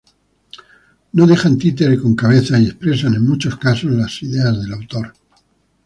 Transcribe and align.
No 1.13 1.27
dejan 1.27 1.59
títere 1.59 1.99
con 2.01 2.15
cabeza, 2.15 2.57
y 2.59 2.65
expresan 2.65 3.13
en 3.13 3.23
muchos 3.27 3.55
casos 3.59 3.91
las 3.91 4.23
ideas 4.23 4.59
del 4.59 4.73
autor. 4.73 5.13